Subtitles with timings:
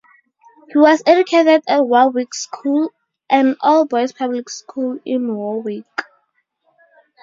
[0.69, 2.89] He was educated at Warwick School,
[3.29, 5.85] an all-boys public school in Warwick.